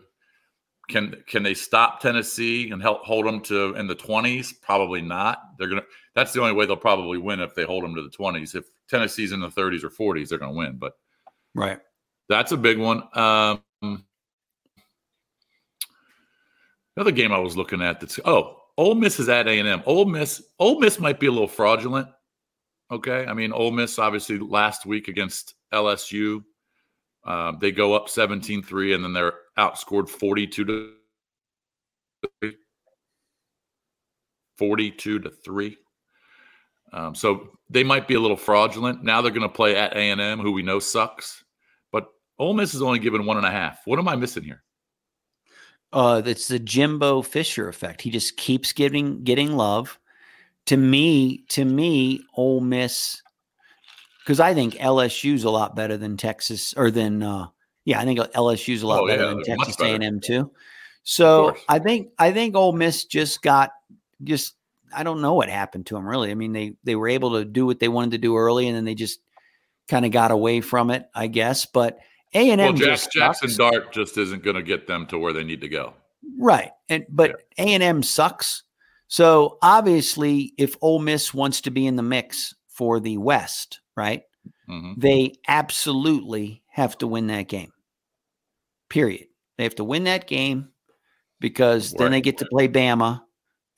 [0.88, 4.52] Can can they stop Tennessee and help hold them to in the twenties?
[4.52, 5.38] Probably not.
[5.58, 5.82] They're gonna.
[6.14, 8.54] That's the only way they'll probably win if they hold them to the twenties.
[8.54, 10.76] If Tennessee's in the thirties or forties, they're gonna win.
[10.78, 10.92] But
[11.54, 11.80] Right.
[12.28, 13.02] that's a big one.
[13.14, 13.62] Um,
[16.98, 18.00] another game I was looking at.
[18.00, 19.82] That's oh, Ole Miss is at A and M.
[19.86, 22.08] Ole Miss, Ole Miss might be a little fraudulent.
[22.90, 26.42] Okay, I mean Ole Miss obviously last week against LSU,
[27.24, 30.92] uh, they go up 17-3 and then they're outscored forty-two to
[34.56, 35.76] 42 to 3
[36.92, 40.40] um, so they might be a little fraudulent now they're going to play at a&m
[40.40, 41.44] who we know sucks
[41.92, 42.08] but
[42.40, 44.64] Ole Miss is only given one and a half what am i missing here
[45.92, 48.02] Uh, it's the Jimbo Fisher effect.
[48.02, 49.98] He just keeps getting getting love.
[50.66, 53.22] To me, to me, Ole Miss,
[54.22, 57.46] because I think LSU's a lot better than Texas, or than uh,
[57.86, 60.50] yeah, I think LSU's a lot Oh, better yeah, than Texas A and M too.
[61.04, 61.56] So.
[61.70, 63.70] I think I think Ole Miss just got
[64.22, 64.54] just
[64.94, 66.30] I don't know what happened to them really.
[66.30, 68.76] I mean they they were able to do what they wanted to do early, and
[68.76, 69.20] then they just
[69.88, 71.64] kind of got away from it, I guess.
[71.64, 71.98] But
[72.34, 73.56] A and M Jaxson sucks.
[73.56, 75.94] dart just isn't going to get them to where they need to go
[76.38, 76.70] Right.
[76.88, 78.62] And but A and M sucks.
[79.06, 84.22] So obviously, if Ole Miss wants to be in the mix for the West, right,
[84.68, 84.94] Mhm.
[84.98, 87.72] they absolutely have to win that game.
[88.90, 89.26] Period.
[89.56, 90.68] They have to win that game
[91.40, 93.22] because then they get to play Bama,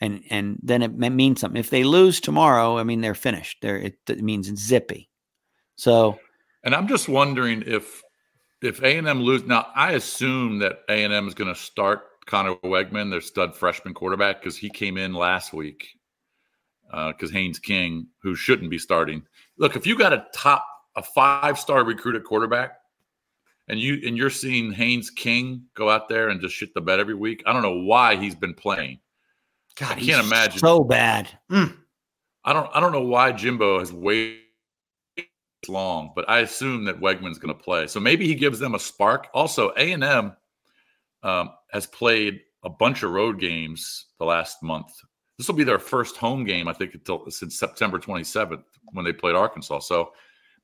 [0.00, 1.58] and and then it means something.
[1.60, 3.58] If they lose tomorrow, I mean they're finished.
[3.62, 5.08] They're it, it means zippy.
[5.76, 6.18] So
[6.64, 8.02] And I'm just wondering if
[8.62, 11.58] if A and M lose now, I assume that A and M is going to
[11.58, 15.88] start Conner Weigman, their stud freshman quarterback, because he came in last week.
[16.90, 19.22] Because uh, Haynes King, who shouldn't be starting,
[19.58, 22.72] look if you got a top a five star recruited quarterback,
[23.68, 26.98] and you and you're seeing Haynes King go out there and just shit the bed
[26.98, 27.42] every week.
[27.46, 28.98] I don't know why he's been playing.
[29.76, 31.28] God, I can't imagine so bad.
[31.50, 31.76] Mm.
[32.44, 34.40] I don't I don't know why Jimbo has waited
[35.68, 37.86] long, but I assume that Weigman's going to play.
[37.86, 39.28] So maybe he gives them a spark.
[39.34, 40.36] Also, A and M
[41.22, 44.92] um, has played a bunch of road games the last month.
[45.38, 49.12] This will be their first home game, I think, until since September 27th when they
[49.12, 49.80] played Arkansas.
[49.80, 50.12] So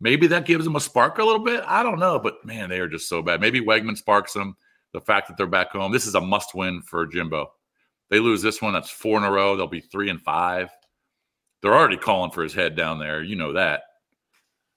[0.00, 1.64] maybe that gives them a spark a little bit.
[1.66, 3.40] I don't know, but man, they are just so bad.
[3.40, 4.56] Maybe Weigman sparks them.
[4.92, 7.50] The fact that they're back home, this is a must win for Jimbo.
[8.08, 9.56] They lose this one, that's four in a row.
[9.56, 10.70] They'll be three and five.
[11.60, 13.22] They're already calling for his head down there.
[13.22, 13.82] You know that,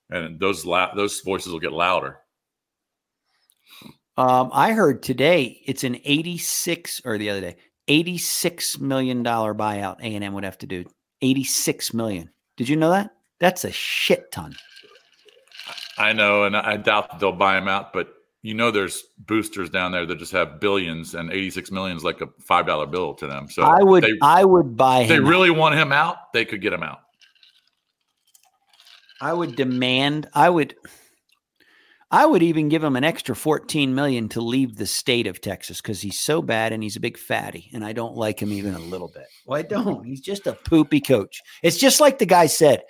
[0.09, 2.17] and those la- those voices will get louder.
[4.17, 7.55] Um, I heard today it's an 86 or the other day,
[7.87, 10.85] 86 million dollar buyout A&M would have to do.
[11.21, 12.29] 86 million.
[12.57, 13.11] Did you know that?
[13.39, 14.55] That's a shit ton.
[15.97, 19.69] I know, and I doubt that they'll buy him out, but you know there's boosters
[19.69, 23.13] down there that just have billions and 86 million is like a five dollar bill
[23.15, 23.49] to them.
[23.49, 25.57] So I would they, I would buy They really out.
[25.57, 26.99] want him out, they could get him out.
[29.21, 30.75] I would demand I would
[32.11, 35.79] I would even give him an extra 14 million to leave the state of Texas
[35.79, 37.69] because he's so bad and he's a big fatty.
[37.71, 39.27] And I don't like him even a little bit.
[39.45, 40.03] Well, I don't.
[40.05, 41.41] He's just a poopy coach.
[41.61, 42.81] It's just like the guy said.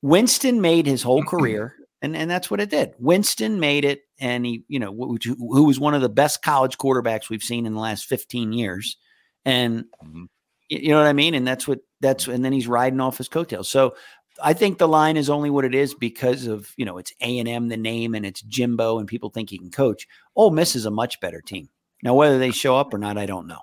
[0.00, 2.92] Winston made his whole career, and, and that's what it did.
[2.98, 6.78] Winston made it, and he, you know, who, who was one of the best college
[6.78, 8.96] quarterbacks we've seen in the last 15 years.
[9.44, 10.24] And mm-hmm.
[10.68, 11.34] you know what I mean?
[11.34, 13.68] And that's what that's and then he's riding off his coattails.
[13.68, 13.94] So
[14.42, 17.38] I think the line is only what it is because of you know it's A
[17.38, 20.06] and M the name and it's Jimbo and people think he can coach.
[20.36, 21.68] Ole Miss is a much better team.
[22.02, 23.60] Now whether they show up or not, I don't know.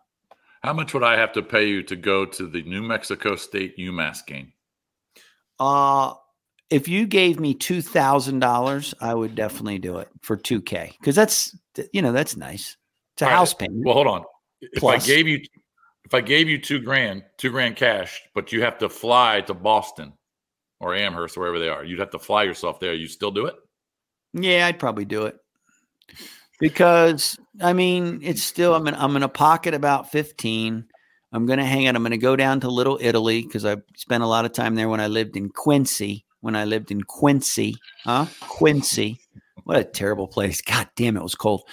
[0.64, 3.78] How much would I have to pay you to go to the New Mexico State
[3.78, 4.54] UMass game?
[5.60, 6.14] Uh
[6.70, 10.94] if you gave me two thousand dollars, I would definitely do it for two K
[11.00, 11.56] because that's
[11.94, 12.78] you know that's nice.
[13.16, 13.68] It's a All house right.
[13.68, 13.86] payment.
[13.86, 14.24] Well, hold on.
[14.62, 15.04] If Plus.
[15.04, 15.40] I gave you
[16.06, 19.54] if I gave you two grand, two grand cash, but you have to fly to
[19.54, 20.14] Boston
[20.80, 21.84] or Amherst, wherever they are.
[21.84, 22.94] You'd have to fly yourself there.
[22.94, 23.56] You still do it?
[24.34, 25.38] Yeah, I'd probably do it
[26.60, 28.76] because I mean, it's still.
[28.76, 30.86] I'm in, I'm in a pocket about 15.
[31.32, 31.96] I'm going to hang out.
[31.96, 34.76] I'm going to go down to Little Italy because I spent a lot of time
[34.76, 36.26] there when I lived in Quincy.
[36.42, 38.26] When I lived in Quincy, huh?
[38.40, 39.20] Quincy.
[39.66, 40.62] What a terrible place.
[40.62, 41.64] God damn, it was cold.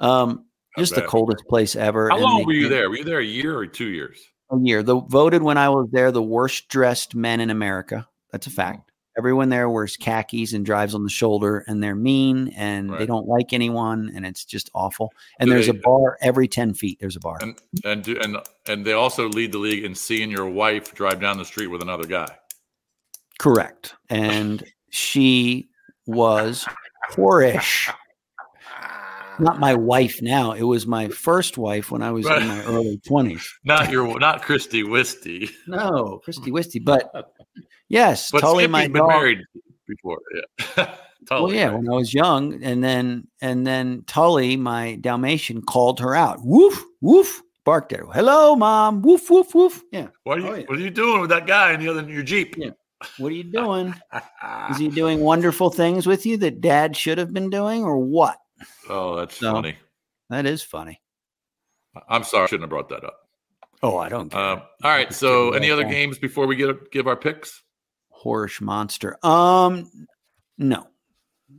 [0.00, 0.46] Um,
[0.78, 2.08] just the coldest place ever.
[2.08, 2.88] How long were you there?
[2.88, 4.18] Were you there a year or two years?
[4.50, 4.82] A year.
[4.82, 8.08] The voted when I was there the worst dressed men in America.
[8.32, 8.56] That's a mm-hmm.
[8.56, 8.92] fact.
[9.18, 12.98] Everyone there wears khakis and drives on the shoulder, and they're mean and right.
[12.98, 15.10] they don't like anyone, and it's just awful.
[15.40, 16.98] And do there's they, a bar every ten feet.
[17.00, 18.36] There's a bar, and and do, and
[18.68, 21.80] and they also lead the league in seeing your wife drive down the street with
[21.80, 22.28] another guy.
[23.38, 25.66] Correct, and she
[26.04, 26.66] was
[27.12, 27.90] whorish.
[29.38, 30.52] Not my wife now.
[30.52, 33.52] It was my first wife when I was in my early twenties.
[33.64, 35.50] Not your, not Christy Wisty.
[35.66, 37.10] No, Christy Wisty, but
[37.88, 39.08] Yes, but Tully, Skippy's my been dog.
[39.08, 39.38] married
[39.86, 40.18] before.
[40.34, 40.94] Yeah.
[41.30, 46.14] well, yeah, when I was young, and then and then Tully, my Dalmatian, called her
[46.14, 46.38] out.
[46.42, 48.06] Woof, woof, barked at her.
[48.06, 49.02] Hello, mom.
[49.02, 49.82] Woof, woof, woof.
[49.92, 50.08] Yeah.
[50.24, 50.64] What are you oh, yeah.
[50.66, 52.56] What are you doing with that guy in the other in your Jeep?
[52.58, 52.70] Yeah.
[53.18, 53.94] What are you doing?
[54.70, 58.38] Is he doing wonderful things with you that Dad should have been doing, or what?
[58.88, 59.76] Oh, that's so, funny.
[60.30, 61.00] That is funny.
[62.08, 63.28] I'm sorry, I shouldn't have brought that up.
[63.82, 64.34] Oh, I don't.
[64.34, 65.12] Uh, all right.
[65.12, 67.62] So, any other games before we get give our picks?
[68.24, 69.16] Horish monster.
[69.24, 69.90] Um,
[70.58, 70.86] no,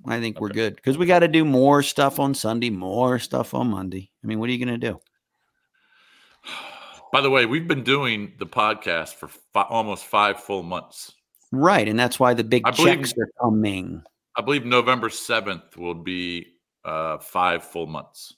[0.05, 0.41] I think okay.
[0.41, 4.11] we're good because we got to do more stuff on Sunday, more stuff on Monday.
[4.23, 4.99] I mean, what are you going to do?
[7.13, 11.13] By the way, we've been doing the podcast for fi- almost five full months.
[11.51, 14.03] Right, and that's why the big I checks believe, are coming.
[14.35, 16.47] I believe November seventh will be
[16.87, 18.33] uh, five full months.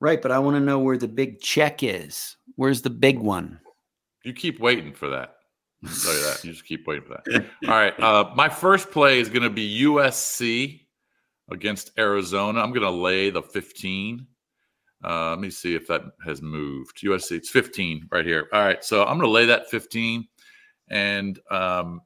[0.00, 2.36] Right, but I want to know where the big check is.
[2.56, 3.60] Where's the big one?
[4.24, 5.36] You keep waiting for that.
[5.86, 6.44] I'll tell you that.
[6.44, 7.44] You just keep waiting for that.
[7.68, 7.98] All right.
[8.00, 10.80] Uh, my first play is going to be USC
[11.50, 12.60] against Arizona.
[12.60, 14.26] I'm going to lay the 15.
[15.04, 16.98] Uh, let me see if that has moved.
[17.02, 18.48] USC, it's 15 right here.
[18.52, 18.82] All right.
[18.82, 20.26] So I'm going to lay that 15.
[20.88, 22.00] And um,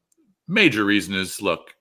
[0.48, 1.74] major reason is look,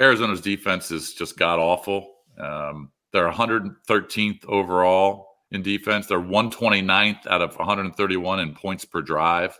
[0.00, 2.12] Arizona's defense is just god awful.
[2.42, 6.06] Um, they're 113th overall in defense.
[6.06, 9.58] They're 129th out of 131 in points per drive.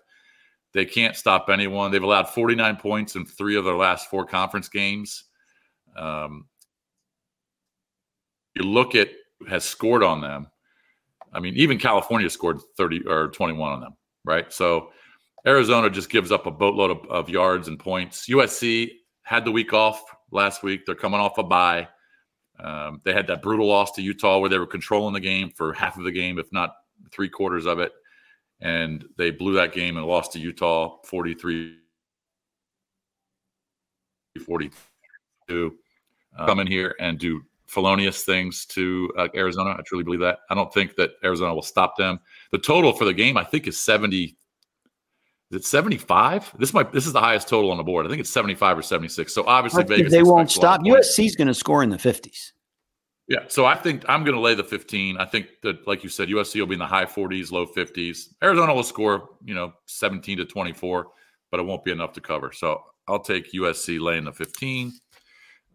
[0.73, 1.91] They can't stop anyone.
[1.91, 5.25] They've allowed 49 points in three of their last four conference games.
[5.97, 6.47] Um,
[8.55, 9.09] you look at
[9.49, 10.47] has scored on them.
[11.33, 14.53] I mean, even California scored 30 or 21 on them, right?
[14.53, 14.91] So
[15.47, 18.29] Arizona just gives up a boatload of, of yards and points.
[18.29, 18.91] USC
[19.23, 20.87] had the week off last week.
[20.87, 21.89] They're coming off a bye.
[22.59, 25.73] Um, they had that brutal loss to Utah where they were controlling the game for
[25.73, 26.75] half of the game, if not
[27.11, 27.93] three quarters of it.
[28.61, 31.79] And they blew that game and lost to Utah 43
[34.47, 35.77] 42.
[36.39, 39.75] Uh, come in here and do felonious things to uh, Arizona.
[39.79, 40.41] I truly believe that.
[40.51, 42.21] I don't think that Arizona will stop them.
[42.51, 44.37] The total for the game, I think, is 70
[45.53, 46.55] is it 75?
[46.59, 48.07] This might this is the highest total on the board.
[48.07, 49.35] I think it's 75 or 76.
[49.35, 50.81] So obviously Vegas they won't stop.
[50.81, 52.53] USC is going to score in the 50s.
[53.29, 55.19] Yeah, so I think I'm going to lay the 15.
[55.19, 58.29] I think that, like you said, USC will be in the high 40s, low 50s.
[58.43, 61.07] Arizona will score, you know, 17 to 24,
[61.51, 62.51] but it won't be enough to cover.
[62.53, 64.93] So I'll take USC laying the 15.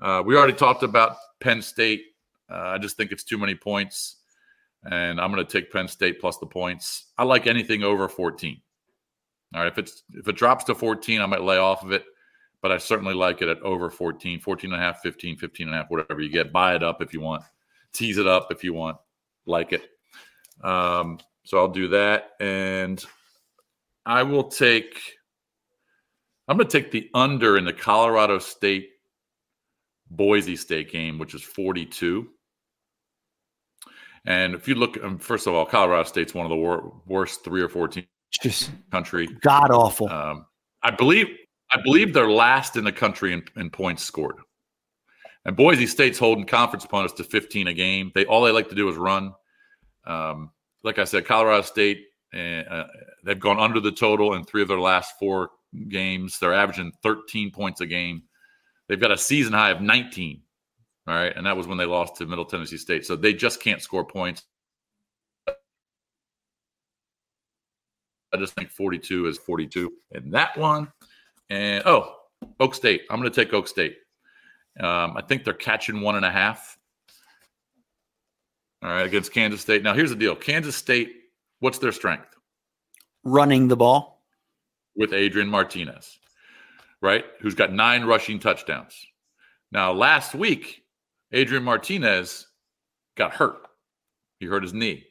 [0.01, 2.03] Uh, we already talked about Penn State.
[2.51, 4.17] Uh, I just think it's too many points,
[4.91, 7.11] and I'm going to take Penn State plus the points.
[7.17, 8.59] I like anything over 14.
[9.53, 12.05] All right, if it's if it drops to 14, I might lay off of it,
[12.61, 15.75] but I certainly like it at over 14, 14 and a half, 15, 15 and
[15.75, 16.51] a half, whatever you get.
[16.51, 17.43] Buy it up if you want.
[17.93, 18.97] Tease it up if you want.
[19.45, 19.89] Like it.
[20.63, 23.03] Um, so I'll do that and
[24.05, 24.99] I will take
[26.47, 28.89] I'm going to take the under in the Colorado State
[30.09, 32.27] Boise State game, which is 42.
[34.25, 37.43] And if you look, um, first of all, Colorado State's one of the wor- worst
[37.43, 39.27] three or four teams just country.
[39.41, 40.09] God awful.
[40.09, 40.45] Um,
[40.83, 41.27] I believe
[41.71, 44.35] I believe they're last in the country in, in, points scored.
[45.45, 48.11] And Boise State's holding conference opponents to 15 a game.
[48.15, 49.33] They all they like to do is run.
[50.05, 50.51] Um,
[50.83, 52.83] like I said, Colorado State uh,
[53.23, 55.49] they've gone under the total in three of their last four
[55.87, 56.39] games.
[56.39, 58.23] They're averaging 13 points a game.
[58.87, 60.41] They've got a season high of 19.
[61.07, 63.05] All right, and that was when they lost to Middle Tennessee State.
[63.05, 64.43] So they just can't score points.
[68.33, 70.91] I just think 42 is 42 in that one.
[71.49, 72.15] And oh,
[72.59, 73.03] Oak State.
[73.09, 73.97] I'm going to take Oak State.
[74.79, 76.77] Um, I think they're catching one and a half.
[78.83, 79.81] All right, against Kansas State.
[79.81, 81.11] Now, here's the deal Kansas State,
[81.59, 82.35] what's their strength?
[83.23, 84.23] Running the ball
[84.95, 86.19] with Adrian Martinez,
[87.01, 87.25] right?
[87.39, 88.93] Who's got nine rushing touchdowns.
[89.71, 90.83] Now, last week,
[91.31, 92.47] Adrian Martinez
[93.15, 93.67] got hurt.
[94.39, 95.06] He hurt his knee.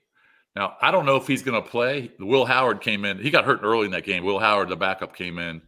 [0.56, 2.10] Now, I don't know if he's going to play.
[2.18, 3.18] Will Howard came in.
[3.18, 4.24] He got hurt early in that game.
[4.24, 5.60] Will Howard, the backup, came in,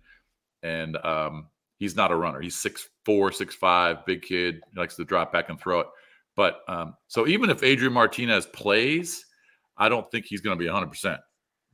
[0.62, 1.48] and um,
[1.78, 2.40] he's not a runner.
[2.40, 4.62] He's six four, six five, big kid.
[4.74, 5.86] Likes to drop back and throw it.
[6.36, 9.26] But um, so even if Adrian Martinez plays,
[9.76, 11.18] I don't think he's going to be 100%.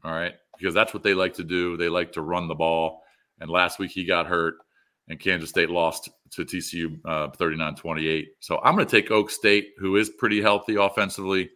[0.04, 0.34] All right.
[0.58, 1.76] Because that's what they like to do.
[1.76, 3.02] They like to run the ball.
[3.40, 4.54] And last week he got hurt,
[5.08, 8.28] and Kansas State lost to TCU uh, 39 uh, 28.
[8.40, 11.50] So I'm going to take Oak State, who is pretty healthy offensively.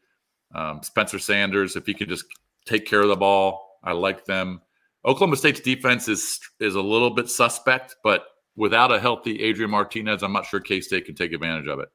[0.55, 2.25] Um, Spencer Sanders, if he can just
[2.67, 4.61] take care of the ball, I like them.
[5.05, 8.25] Oklahoma State's defense is is a little bit suspect, but
[8.57, 11.89] without a healthy Adrian Martinez, I'm not sure K State can take advantage of it.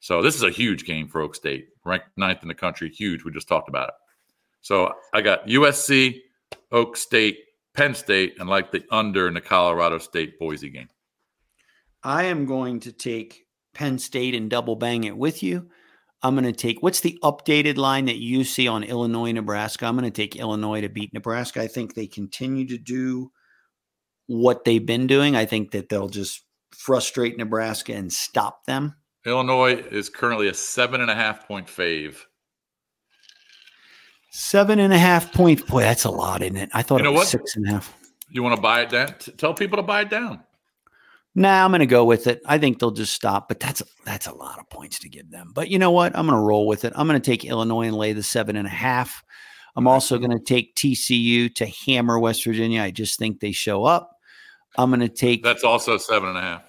[0.00, 3.24] So this is a huge game for Oak State, ranked ninth in the country, huge.
[3.24, 3.94] We just talked about it.
[4.60, 6.20] So I got USC,
[6.70, 7.38] Oak State,
[7.74, 10.88] Penn State, and like the under in the Colorado State Boise game.
[12.02, 15.68] I am going to take Penn State and double bang it with you.
[16.22, 19.86] I'm going to take what's the updated line that you see on Illinois, Nebraska?
[19.86, 21.62] I'm going to take Illinois to beat Nebraska.
[21.62, 23.30] I think they continue to do
[24.26, 25.36] what they've been doing.
[25.36, 26.44] I think that they'll just
[26.76, 28.94] frustrate Nebraska and stop them.
[29.26, 32.16] Illinois is currently a seven and a half point fave.
[34.30, 35.66] Seven and a half point.
[35.66, 36.70] Boy, that's a lot, isn't it?
[36.72, 37.28] I thought you know it was what?
[37.28, 37.96] six and a half.
[38.30, 39.14] You want to buy it down?
[39.36, 40.44] Tell people to buy it down.
[41.38, 42.42] Nah, I'm going to go with it.
[42.46, 45.52] I think they'll just stop, but that's that's a lot of points to give them.
[45.54, 46.18] But you know what?
[46.18, 46.92] I'm going to roll with it.
[46.96, 49.22] I'm going to take Illinois and lay the seven and a half.
[49.76, 52.82] I'm also going to take TCU to hammer West Virginia.
[52.82, 54.10] I just think they show up.
[54.76, 56.62] I'm going to take that's also seven and a half.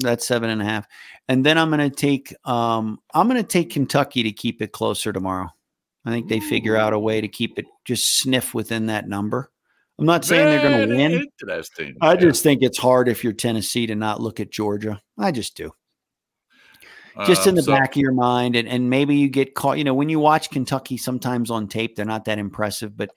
[0.00, 0.88] That's seven and a half,
[1.28, 4.72] and then I'm going to take um, I'm going to take Kentucky to keep it
[4.72, 5.50] closer tomorrow.
[6.04, 9.52] I think they figure out a way to keep it just sniff within that number.
[9.98, 11.28] I'm not saying they're going to win.
[11.40, 11.96] Interesting.
[12.02, 15.00] I just think it's hard if you're Tennessee to not look at Georgia.
[15.18, 15.72] I just do.
[17.24, 19.78] Just in the um, so, back of your mind, and, and maybe you get caught.
[19.78, 23.10] You know, when you watch Kentucky sometimes on tape, they're not that impressive, but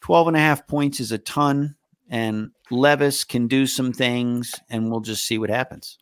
[0.00, 1.76] 12 and a half points is a ton.
[2.08, 5.98] And Levis can do some things, and we'll just see what happens.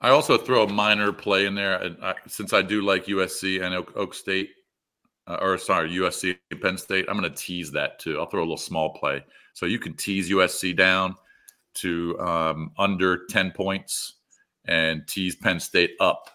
[0.00, 1.94] I also throw a minor play in there.
[2.02, 4.50] I, since I do like USC and Oak, Oak State,
[5.26, 7.06] uh, or sorry, USC Penn State.
[7.08, 8.18] I'm going to tease that too.
[8.18, 9.24] I'll throw a little small play.
[9.54, 11.14] So you can tease USC down
[11.74, 14.14] to um, under 10 points
[14.66, 16.30] and tease Penn State up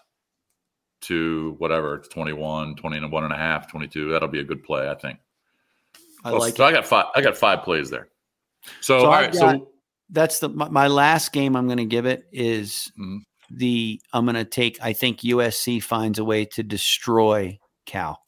[1.02, 4.10] to whatever it's 21, 21 and a half, 22.
[4.10, 5.18] That'll be a good play, I think.
[6.24, 6.68] I Well, like so it.
[6.68, 7.06] I got five.
[7.14, 8.08] I got five plays there.
[8.80, 9.70] So, So all got- so
[10.10, 13.18] That's the my, my last game I'm going to give it is Mhm.
[13.50, 18.20] the I'm going to take I think USC finds a way to destroy Cal.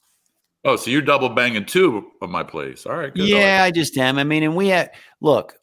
[0.64, 2.86] Oh, so you're double banging two of my plays.
[2.86, 3.12] All right.
[3.14, 3.22] Good.
[3.22, 3.64] I like Yeah.
[3.64, 4.18] I just am.
[4.18, 4.90] I mean, and we had
[5.20, 5.56] look,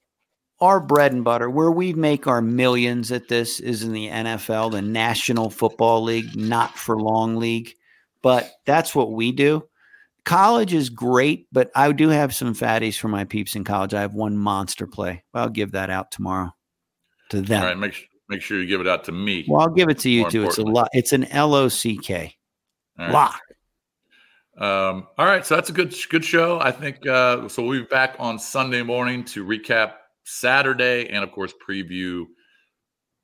[0.59, 4.71] our bread and butter, where we make our millions at this is in the NFL,
[4.71, 7.73] the National Football League, not for long league.
[8.23, 9.67] But that's what we do.
[10.25, 13.93] College is great, but I do have some fatties for my peeps in college.
[13.93, 15.23] I have one monster play.
[15.33, 16.53] I'll give that out tomorrow
[17.29, 17.61] to them.
[17.61, 17.77] All right.
[17.77, 19.45] Make su- make sure you give it out to me.
[19.47, 20.43] Well, I'll give it to you too.
[20.43, 20.89] It's a lot.
[20.91, 22.35] It's an L O C K.
[22.99, 23.39] Lock.
[24.57, 26.59] Um, all right, so that's a good good show.
[26.59, 27.63] I think uh, so.
[27.63, 29.93] We'll be back on Sunday morning to recap
[30.23, 32.25] Saturday and, of course, preview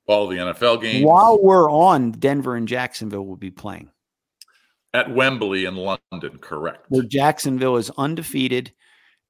[0.06, 3.90] all the NFL games While we're on, Denver and Jacksonville will be playing.
[4.92, 6.38] at Wembley in London.
[6.40, 6.84] Correct.
[6.88, 8.72] where Jacksonville is undefeated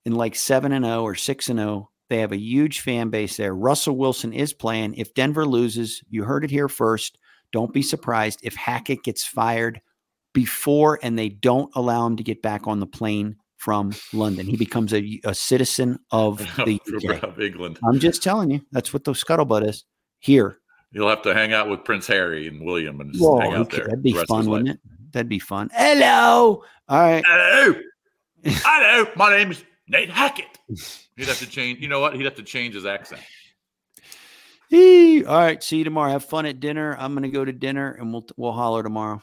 [0.05, 1.91] in like 7 and 0 or 6 and 0.
[2.11, 3.55] They have a huge fan base there.
[3.55, 4.95] Russell Wilson is playing.
[4.95, 7.19] If Denver loses, you heard it here first.
[7.51, 9.81] Don't be surprised if Hackett gets fired
[10.35, 14.47] before and they don't allow him to get back on the plane from London.
[14.47, 17.23] He becomes a, a citizen of the UK.
[17.23, 17.79] of England.
[17.83, 19.85] I'm just telling you, that's what the scuttlebutt is
[20.19, 20.59] here.
[20.93, 23.61] You'll have to hang out with Prince Harry and William and just Whoa, hang out
[23.63, 23.87] okay, there.
[23.87, 24.77] that'd be the fun, wouldn't life.
[24.77, 25.13] it?
[25.13, 25.71] That'd be fun.
[25.73, 26.63] Hello.
[26.89, 27.25] All right.
[27.27, 27.75] Hello.
[28.45, 29.11] Hello.
[29.17, 30.59] My name is Nate Hackett.
[31.17, 31.81] He'd have to change.
[31.81, 32.15] You know what?
[32.15, 33.23] He'd have to change his accent.
[34.73, 35.63] All right.
[35.63, 36.11] See you tomorrow.
[36.11, 36.97] Have fun at dinner.
[36.99, 39.23] I'm gonna go to dinner and we'll we'll holler tomorrow.